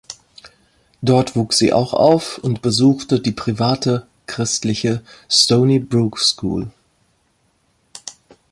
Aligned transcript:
Dort 1.03 1.35
wuchs 1.35 1.59
sie 1.59 1.73
auch 1.73 1.93
auf 1.93 2.39
und 2.39 2.63
besuchte 2.63 3.19
die 3.19 3.33
private 3.33 4.07
christliche 4.25 5.03
"Stony 5.29 5.77
Brook 5.77 6.17
School". 6.17 6.71